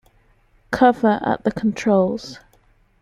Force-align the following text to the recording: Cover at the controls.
Cover 0.71 1.19
at 1.23 1.43
the 1.43 1.51
controls. 1.51 2.39